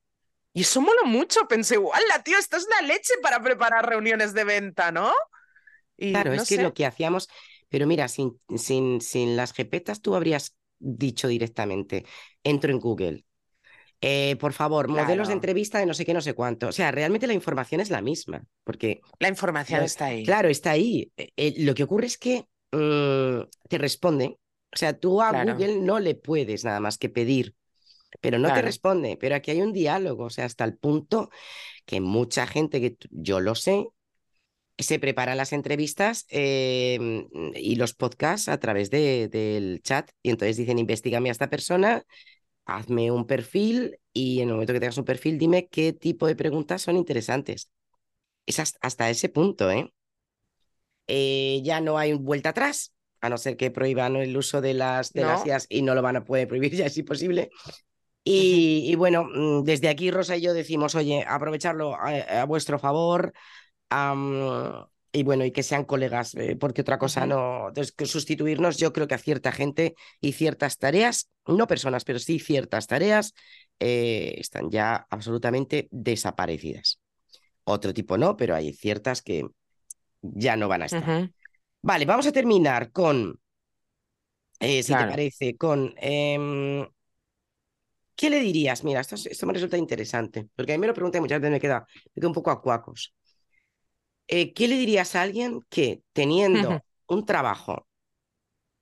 [0.54, 1.48] Y eso moló mucho.
[1.48, 2.38] Pensé, ¡Wala, tío!
[2.38, 5.12] Esto es la leche para preparar reuniones de venta, ¿no?
[5.96, 7.28] Claro, es que lo que hacíamos,
[7.68, 12.04] pero mira, sin, sin, sin las jepetas tú habrías dicho directamente,
[12.42, 13.24] entro en Google.
[14.06, 16.68] Eh, por favor, modelos de entrevista de no sé qué, no sé cuánto.
[16.68, 19.00] O sea, realmente la información es la misma, porque...
[19.18, 20.24] La información está ahí.
[20.24, 21.10] Claro, está ahí.
[21.16, 24.38] Eh, eh, lo que ocurre es que mm, te responde.
[24.74, 27.54] O sea, tú a Google no le puedes nada más que pedir,
[28.20, 29.16] pero no te responde.
[29.18, 31.30] Pero aquí hay un diálogo, o sea, hasta el punto
[31.86, 33.86] que mucha gente, que yo lo sé,
[34.78, 40.10] se preparan las entrevistas em, y los podcasts a través de, del chat.
[40.22, 42.04] Y entonces dicen, investigame a esta persona,
[42.64, 46.36] hazme un perfil y en el momento que tengas un perfil, dime qué tipo de
[46.36, 47.70] preguntas son interesantes.
[48.46, 49.92] Es hasta, ese punto, ¿eh?
[51.06, 51.60] ¿eh?
[51.62, 55.22] Ya no hay vuelta atrás, a no ser que prohíban el uso de las, de
[55.22, 57.50] las IAS y no lo van a poder prohibir, ya es imposible.
[58.26, 63.34] Y, y, bueno, mm, desde aquí Rosa y yo decimos, oye, aprovecharlo a vuestro favor,
[65.14, 67.68] y bueno, y que sean colegas, eh, porque otra cosa no.
[67.68, 72.18] Entonces, que sustituirnos, yo creo que a cierta gente y ciertas tareas, no personas, pero
[72.18, 73.32] sí ciertas tareas,
[73.78, 77.00] eh, están ya absolutamente desaparecidas.
[77.62, 79.46] Otro tipo no, pero hay ciertas que
[80.20, 81.30] ya no van a estar.
[81.80, 83.38] Vale, vamos a terminar con,
[84.58, 85.94] eh, si te parece, con...
[85.96, 86.86] Em,
[88.16, 88.84] ¿Qué le dirías?
[88.84, 91.60] Mira, esto, esto, me resulta interesante, porque a mí me lo pregunté muchas veces, me
[91.60, 93.12] queda, me queda un poco a cuacos.
[94.28, 97.88] Eh, ¿qué le dirías a alguien que teniendo un trabajo,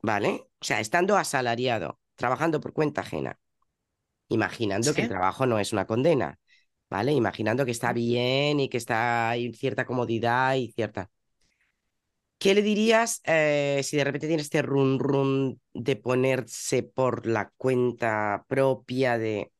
[0.02, 0.48] ¿vale?
[0.60, 3.38] O sea, estando asalariado, trabajando por cuenta ajena,
[4.28, 6.38] imaginando que el trabajo no es una condena,
[6.90, 7.12] ¿vale?
[7.12, 11.10] Imaginando que está bien y que está hay cierta comodidad y cierta...
[12.38, 17.52] ¿Qué le dirías eh, si de repente tiene este run run de ponerse por la
[17.56, 19.52] cuenta propia, de,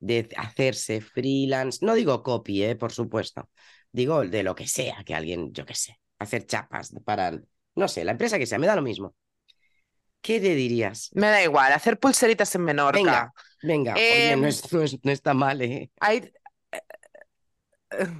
[0.00, 1.84] de hacerse freelance?
[1.86, 3.50] No digo copy, eh, por supuesto,
[3.94, 7.30] Digo, de lo que sea, que alguien, yo qué sé, hacer chapas para,
[7.76, 9.14] no sé, la empresa que sea, me da lo mismo.
[10.20, 11.10] ¿Qué le dirías?
[11.14, 12.98] Me da igual, hacer pulseritas en Menorca.
[12.98, 15.92] Venga, venga, oye, no, em, no, está mal, ¿eh?
[16.00, 16.32] Hay...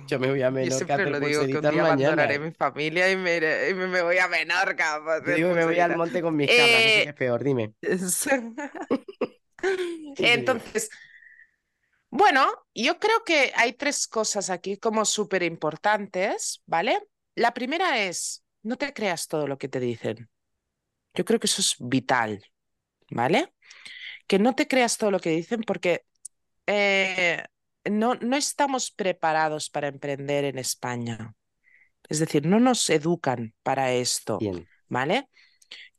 [0.06, 3.10] Yo me voy a Menorca a hacer lo digo, que un día abandonaré mi familia
[3.10, 5.00] y me, y me, voy a Menorca.
[5.26, 7.08] digo me voy al monte con mis cabras, eh...
[7.08, 7.72] es peor, dime.
[10.18, 10.88] Entonces,
[12.16, 12.46] bueno,
[12.77, 17.03] yo creo que hay tres cosas aquí como súper importantes, ¿vale?
[17.35, 20.31] La primera es, no te creas todo lo que te dicen.
[21.14, 22.40] Yo creo que eso es vital,
[23.11, 23.53] ¿vale?
[24.29, 26.05] Que no te creas todo lo que dicen porque
[26.68, 27.42] eh,
[27.83, 31.35] no, no estamos preparados para emprender en España.
[32.09, 34.38] Es decir, no nos educan para esto,
[34.87, 35.29] ¿vale?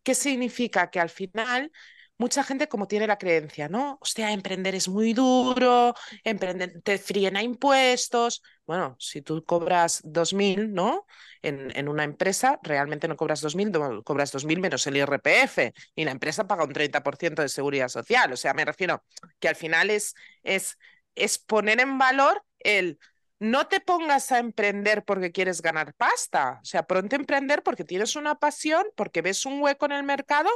[0.01, 0.89] ¿Qué significa?
[0.89, 1.73] Que al final
[2.17, 3.97] mucha gente como tiene la creencia, ¿no?
[4.01, 8.41] Hostia, emprender es muy duro, emprender te fríen a impuestos.
[8.65, 11.05] Bueno, si tú cobras 2.000, ¿no?
[11.41, 16.11] En, en, una empresa, realmente no cobras 2.000, cobras 2.000 menos el IRPF y la
[16.11, 18.31] empresa paga un 30% de seguridad social.
[18.33, 19.03] O sea, me refiero
[19.39, 20.77] que al final es, es,
[21.15, 22.97] es poner en valor el
[23.39, 26.59] no te pongas a emprender porque quieres ganar pasta.
[26.61, 30.03] O sea, ponte a emprender porque tienes una pasión, porque ves un hueco en el
[30.03, 30.49] mercado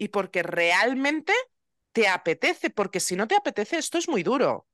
[0.00, 1.34] y porque realmente
[1.92, 4.54] te apetece, porque si no te apetece, esto es muy duro.
[4.56, 4.66] O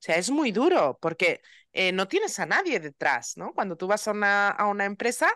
[0.00, 3.54] sea, es muy duro porque eh, no tienes a nadie detrás, ¿no?
[3.54, 5.28] Cuando tú vas a una, a una empresa,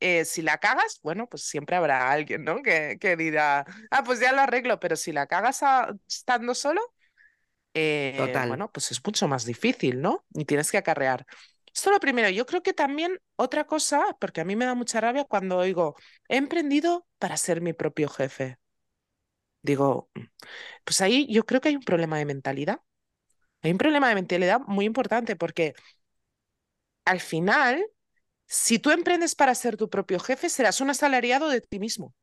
[0.00, 2.62] eh, si la cagas, bueno, pues siempre habrá alguien, ¿no?
[2.62, 5.62] Que, que dirá, ah, pues ya lo arreglo, pero si la cagas
[6.08, 6.80] estando solo,
[7.74, 10.24] eh, bueno, pues es mucho más difícil, ¿no?
[10.34, 11.26] Y tienes que acarrear.
[11.74, 12.28] Esto lo primero.
[12.30, 15.96] Yo creo que también otra cosa, porque a mí me da mucha rabia cuando oigo,
[16.28, 18.59] he emprendido para ser mi propio jefe.
[19.62, 20.10] Digo,
[20.84, 22.80] pues ahí yo creo que hay un problema de mentalidad.
[23.62, 25.74] Hay un problema de mentalidad muy importante porque
[27.04, 27.84] al final,
[28.46, 32.06] si tú emprendes para ser tu propio jefe, serás un asalariado de ti mismo.
[32.08, 32.14] O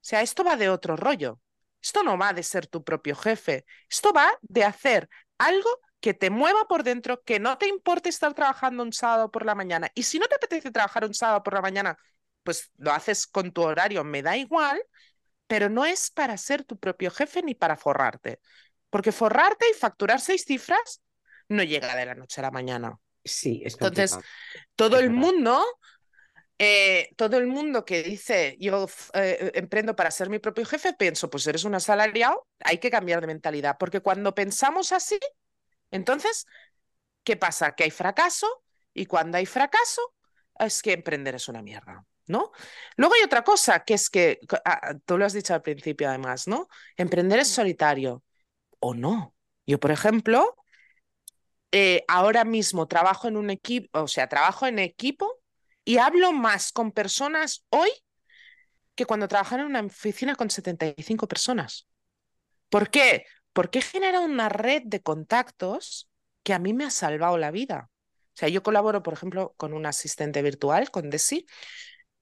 [0.00, 1.40] sea, esto va de otro rollo.
[1.82, 3.64] Esto no va de ser tu propio jefe.
[3.90, 5.08] Esto va de hacer
[5.38, 5.68] algo
[6.00, 9.54] que te mueva por dentro, que no te importe estar trabajando un sábado por la
[9.54, 9.90] mañana.
[9.94, 11.96] Y si no te apetece trabajar un sábado por la mañana,
[12.42, 14.80] pues lo haces con tu horario, me da igual,
[15.46, 18.40] pero no es para ser tu propio jefe ni para forrarte,
[18.90, 21.02] porque forrarte y facturar seis cifras
[21.48, 22.98] no llega de la noche a la mañana.
[23.24, 24.18] Sí, es Entonces,
[24.74, 25.64] todo el mundo,
[26.58, 31.28] eh, todo el mundo que dice yo eh, emprendo para ser mi propio jefe, pienso,
[31.30, 35.18] pues eres un asalariado, hay que cambiar de mentalidad, porque cuando pensamos así,
[35.90, 36.46] entonces,
[37.24, 37.74] ¿qué pasa?
[37.74, 38.46] Que hay fracaso
[38.92, 40.02] y cuando hay fracaso
[40.58, 42.04] es que emprender es una mierda.
[42.26, 42.52] ¿No?
[42.96, 46.48] Luego hay otra cosa, que es que, ah, tú lo has dicho al principio además,
[46.48, 46.68] ¿no?
[46.96, 48.22] Emprender es solitario
[48.80, 49.34] o no.
[49.66, 50.56] Yo, por ejemplo,
[51.72, 55.40] eh, ahora mismo trabajo en un equipo, o sea, trabajo en equipo
[55.84, 57.90] y hablo más con personas hoy
[58.94, 61.86] que cuando trabajaba en una oficina con 75 personas.
[62.68, 63.26] ¿Por qué?
[63.52, 66.10] Porque he generado una red de contactos
[66.42, 67.90] que a mí me ha salvado la vida.
[68.36, 71.46] O sea, yo colaboro, por ejemplo, con un asistente virtual, con Desi,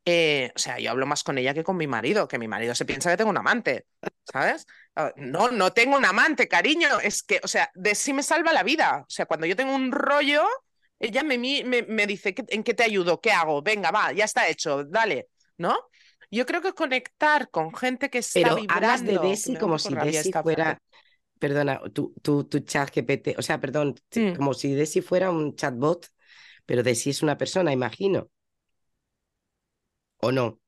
[0.04, 2.74] eh, o sea, yo hablo más con ella que con mi marido, que mi marido
[2.74, 3.86] se piensa que tengo un amante,
[4.30, 4.66] ¿sabes?
[4.94, 8.52] Ah, no, no tengo un amante, cariño, es que, o sea, de sí me salva
[8.52, 9.00] la vida.
[9.02, 10.44] O sea, cuando yo tengo un rollo,
[10.98, 13.20] ella me, me, dice, ¿en qué te ayudo?
[13.20, 13.62] ¿Qué hago?
[13.62, 15.76] Venga, va, ya está hecho, dale, ¿no?
[16.30, 18.86] Yo creo que conectar con gente que está Pero vibrando...
[18.86, 20.78] hablas de Desi como si Desi fuera...
[21.38, 24.34] Perdona, tu, tu, tu chat GPT, o sea, perdón, mm.
[24.34, 26.08] como si Desi fuera un chatbot,
[26.64, 28.30] pero Desi es una persona, imagino.
[30.24, 30.58] ¿O no?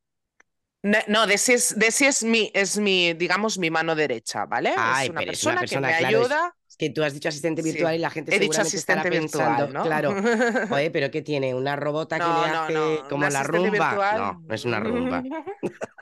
[0.82, 4.70] No, Desi es, es, mi, es mi, digamos, mi mano derecha, ¿vale?
[4.70, 6.54] es una persona, que me ayuda.
[6.68, 9.82] Es, que tú has dicho asistente virtual y la gente He dicho asistente virtual, ¿no?
[9.82, 10.10] Claro.
[10.70, 11.54] Oye, pero ¿qué tiene?
[11.54, 14.42] ¿Una robota que le hace como la rumba?
[14.46, 15.22] No, es una rumba.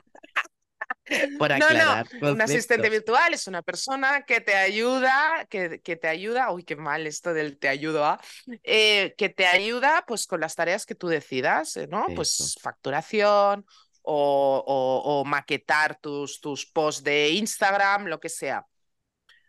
[1.09, 6.51] no, no, un asistente virtual es una persona que te ayuda, que, que, te ayuda,
[6.51, 8.19] uy, qué mal esto del te ayudo a,
[8.63, 12.07] eh, que te ayuda pues con las tareas que tú decidas, eh, ¿no?
[12.15, 13.65] Pues facturación
[14.01, 18.65] o, o, maquetar tus, tus posts de Instagram, lo que sea.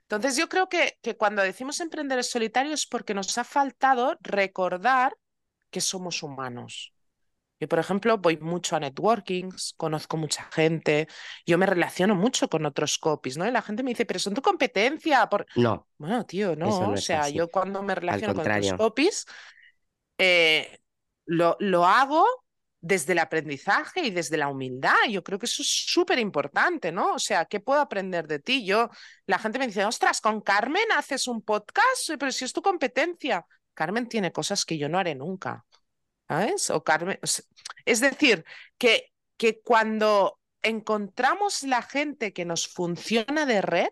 [0.02, 4.16] Entonces yo creo que, que cuando decimos emprender es solitario es porque nos ha faltado
[4.22, 5.16] recordar
[5.70, 6.95] que somos humanos.
[7.58, 11.08] Yo, por ejemplo, voy mucho a networkings, conozco mucha gente,
[11.46, 13.46] yo me relaciono mucho con otros copies, ¿no?
[13.46, 15.26] Y la gente me dice, pero son tu competencia.
[15.28, 15.46] Por...
[15.56, 15.86] No.
[15.96, 16.90] Bueno, tío, no.
[16.90, 19.26] o sea, yo cuando me relaciono con otros copies,
[20.18, 20.78] eh,
[21.24, 22.26] lo, lo hago
[22.86, 24.94] desde el aprendizaje y desde la humildad.
[25.10, 27.14] Yo creo que eso es súper importante, ¿no?
[27.14, 28.64] O sea, ¿qué puedo aprender de ti?
[28.64, 28.90] Yo,
[29.26, 33.44] la gente me dice, ostras, con Carmen haces un podcast, pero si es tu competencia.
[33.74, 35.64] Carmen tiene cosas que yo no haré nunca.
[36.28, 36.70] ¿Sabes?
[36.70, 37.18] O Carmen.
[37.84, 38.44] Es decir,
[38.78, 43.90] que, que cuando encontramos la gente que nos funciona de red,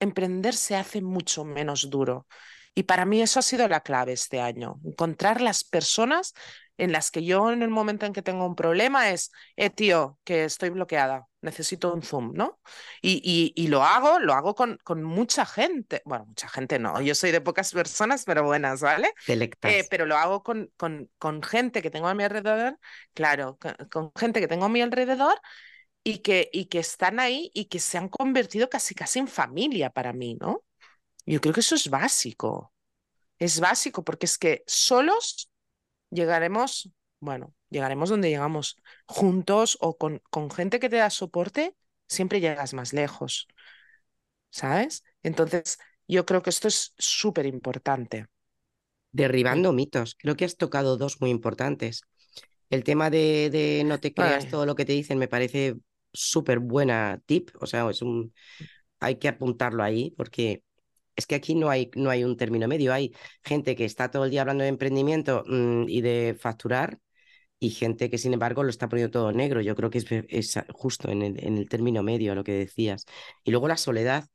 [0.00, 2.26] emprender se hace mucho menos duro.
[2.74, 6.32] Y para mí eso ha sido la clave este año, encontrar las personas
[6.78, 10.18] en las que yo en el momento en que tengo un problema es, eh, tío,
[10.24, 12.60] que estoy bloqueada, necesito un Zoom, ¿no?
[13.02, 17.14] Y, y, lo hago, lo hago con, con, mucha gente, bueno, mucha gente no, yo
[17.14, 19.12] soy de pocas personas, pero buenas, ¿vale?
[19.80, 22.78] Eh, pero lo hago con, con, con, gente que tengo a mi alrededor,
[23.14, 23.58] claro,
[23.90, 25.40] con, gente que tengo a mi alrededor
[26.04, 29.90] y que, y que están ahí y que se han convertido casi casi en familia
[29.90, 30.64] para mí, ¿no?
[31.26, 32.72] Yo creo que eso es básico.
[33.38, 35.51] Es básico porque es que solos
[36.12, 41.76] llegaremos, bueno, llegaremos donde llegamos, juntos o con, con gente que te da soporte,
[42.08, 43.48] siempre llegas más lejos,
[44.50, 45.04] ¿sabes?
[45.22, 48.26] Entonces, yo creo que esto es súper importante.
[49.12, 52.02] Derribando mitos, creo que has tocado dos muy importantes.
[52.70, 55.76] El tema de, de no te creas todo lo que te dicen me parece
[56.12, 58.34] súper buena tip, o sea, es un,
[59.00, 60.62] hay que apuntarlo ahí porque
[61.16, 63.12] es que aquí no hay, no hay un término medio, hay
[63.44, 66.98] gente que está todo el día hablando de emprendimiento mm, y de facturar
[67.62, 69.60] y gente que sin embargo lo está poniendo todo negro.
[69.60, 73.06] Yo creo que es, justo en el, en el, término medio lo que decías.
[73.44, 74.26] Y luego la soledad.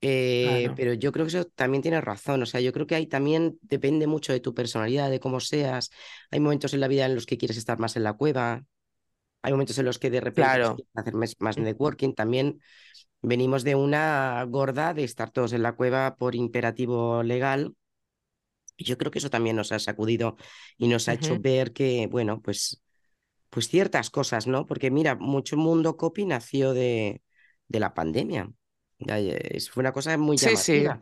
[0.00, 2.42] Eh, pero yo creo que eso también tiene razón.
[2.42, 5.90] O sea, yo creo que ahí también depende mucho de tu personalidad, de cómo seas.
[6.32, 8.64] Hay momentos en la vida en los que quieres estar más en la cueva.
[9.42, 12.14] Hay momentos en los que de repente quieres hacer más networking.
[12.14, 12.60] También
[13.20, 17.74] Venimos de una gorda de estar todos en la cueva por imperativo legal.
[18.76, 20.36] Yo creo que eso también nos ha sacudido
[20.76, 22.80] y nos ha hecho ver que, bueno, pues,
[23.50, 24.66] pues ciertas cosas, ¿no?
[24.66, 27.22] Porque mira, mucho mundo copy nació de,
[27.66, 28.48] de la pandemia.
[28.98, 31.00] Fue una cosa muy llamativa.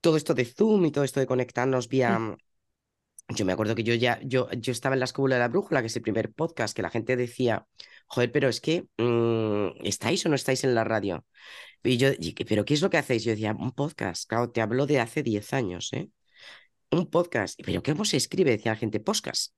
[0.00, 2.36] Todo esto de Zoom y todo esto de conectarnos vía, mm.
[3.30, 5.80] Yo me acuerdo que yo ya, yo, yo estaba en la escóbula de la brújula,
[5.80, 7.66] que es el primer podcast, que la gente decía,
[8.06, 11.24] joder, pero es que, mm, ¿estáis o no estáis en la radio?
[11.82, 12.08] Y yo,
[12.48, 13.24] ¿pero qué es lo que hacéis?
[13.24, 16.10] Yo decía, un podcast, claro, te hablo de hace 10 años, ¿eh?
[16.90, 17.60] Un podcast.
[17.64, 18.50] ¿Pero cómo se escribe?
[18.50, 19.54] Decía la gente, podcast.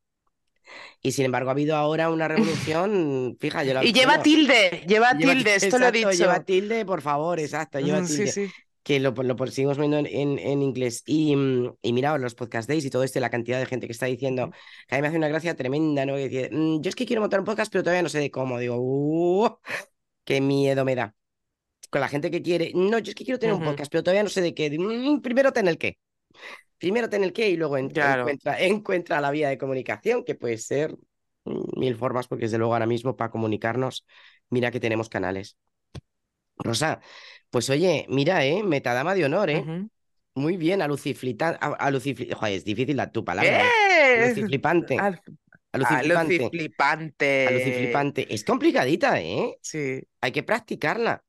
[1.01, 5.17] Y sin embargo ha habido ahora una revolución, fija, yo la Y lleva tilde, lleva,
[5.17, 6.11] tilde, esto lo he dicho.
[6.13, 8.27] Lleva tilde, por favor, exacto, lleva tilde.
[8.27, 11.03] Sí, sí que lo, lo seguimos viendo en, en, inglés.
[11.07, 13.93] Y, mm, y mira, los podcast days y todo esto, la cantidad de gente que
[13.93, 14.51] está diciendo,
[14.89, 16.17] que a mí me hace una gracia tremenda, ¿no?
[16.17, 18.59] Que mm, yo es que quiero montar un podcast, pero todavía no sé de cómo.
[18.59, 19.59] Digo, uh,
[20.25, 21.15] qué miedo me da.
[21.91, 24.23] Con la gente que quiere, no, yo es que quiero tener un podcast, pero todavía
[24.23, 24.71] no sé de qué.
[24.79, 25.99] Mm, primero ten el qué.
[26.79, 28.25] Primero ten el qué y luego encuentra,
[28.61, 30.97] encuentra la vía de comunicación, que puede ser
[31.45, 34.07] mil formas, porque desde luego ahora mismo para comunicarnos,
[34.49, 35.57] mira que tenemos canales.
[36.73, 37.01] Rosa,
[37.51, 38.63] pues oye, mira, ¿eh?
[38.63, 39.65] Metadama de honor, ¿eh?
[40.35, 41.59] Muy bien, aluciflipante.
[42.35, 43.63] Joder, es difícil la tu palabra.
[43.63, 44.25] ¿eh?
[44.25, 44.97] Aluciflipante.
[45.73, 47.47] Aluciflipante.
[47.49, 48.35] Aluciflipante.
[48.35, 49.59] Es complicadita, ¿eh?
[49.61, 50.03] Sí.
[50.21, 51.23] Hay que practicarla.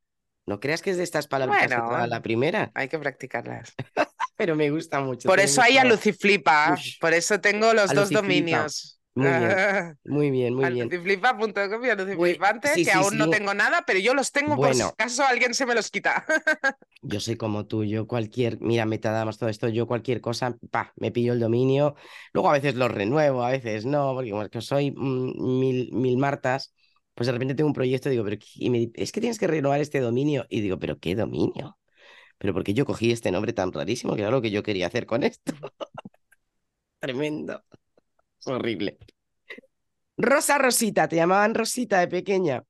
[0.45, 2.71] No creas que es de estas palabras bueno, la primera.
[2.73, 3.73] Hay que practicarlas.
[4.35, 5.27] Pero me gusta mucho.
[5.27, 6.77] Por eso hay aluciflipa.
[6.99, 8.99] Por eso tengo los dos dominios.
[9.15, 10.89] Muy bien, muy bien, muy bien.
[10.89, 15.23] Luciflipa.com y Luciflipante, que aún no tengo nada, pero yo los tengo por si acaso
[15.23, 16.25] alguien se me los quita.
[17.03, 21.11] yo soy como tú, yo cualquier, mira, metadamas, todo esto, yo cualquier cosa, pa, me
[21.11, 21.95] pillo el dominio,
[22.33, 26.73] luego a veces lo renuevo, a veces no, porque como soy mm, mil, mil martas,
[27.13, 29.79] pues de repente tengo un proyecto y digo, pero y es que tienes que renovar
[29.79, 31.77] este dominio, y digo, pero ¿qué dominio?
[32.39, 35.05] Pero porque yo cogí este nombre tan rarísimo que era lo que yo quería hacer
[35.05, 35.53] con esto.
[36.99, 37.63] Tremendo
[38.45, 38.97] horrible.
[40.17, 42.63] Rosa Rosita, te llamaban Rosita de pequeña.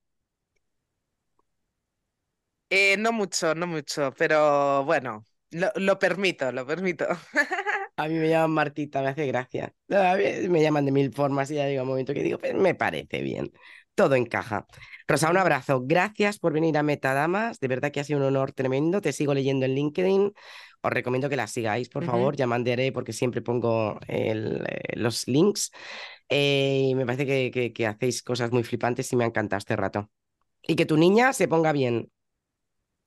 [2.70, 7.06] Eh, no mucho, no mucho, pero bueno, lo, permito, lo permito.
[7.96, 9.72] A mí me llaman Martita, me hace gracia.
[9.88, 13.22] me llaman de mil formas y ya digo un momento que digo, pues me parece
[13.22, 13.52] bien.
[13.94, 14.66] Todo encaja.
[15.06, 15.82] Rosa, un abrazo.
[15.84, 17.60] Gracias por venir a Metadamas.
[17.60, 19.00] De verdad que ha sido un honor tremendo.
[19.00, 20.32] Te sigo leyendo en LinkedIn.
[20.84, 22.36] Os recomiendo que la sigáis, por favor.
[22.36, 25.72] Ya mandaré porque siempre pongo eh, los links.
[26.28, 29.76] Eh, y me parece que, que, hacéis cosas muy flipantes y me ha encantado este
[29.76, 30.10] rato.
[30.62, 32.10] Y que tu niña se ponga bien.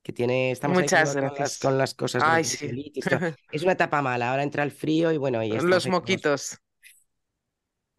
[0.02, 1.58] Que tiene, estamos Muchas con, gracias.
[1.60, 2.22] Con, las, cosas.
[2.24, 2.92] Ay, sí.
[3.52, 4.32] es una etapa mala.
[4.32, 5.40] Ahora entra el frío y bueno.
[5.44, 6.58] Y los moquitos.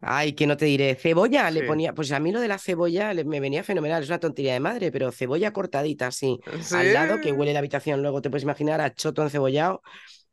[0.00, 0.94] Ay, que no te diré.
[0.94, 1.92] Cebolla le ponía.
[1.92, 4.02] Pues a mí lo de la cebolla me venía fenomenal.
[4.02, 6.40] Es una tontería de madre, pero cebolla cortadita así.
[6.74, 8.00] Al lado que huele la habitación.
[8.00, 9.82] Luego te puedes imaginar a choto encebollado.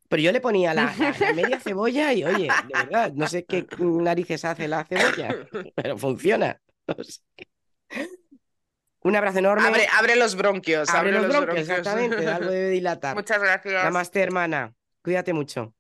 [0.10, 0.94] Pero yo le ponía la,
[1.36, 5.36] media cebolla y oye, de verdad, no sé qué narices hace la cebolla,
[5.76, 6.62] pero funciona.
[9.02, 9.68] Un abrazo enorme.
[9.98, 10.90] Abre, los bronquios.
[10.90, 12.26] Abre, los, bronquios, exactamente.
[12.28, 13.16] Algo debe dilatar.
[13.16, 13.84] Muchas gracias.
[13.84, 14.74] Namaste, hermana.
[15.02, 15.74] Cuídate mucho.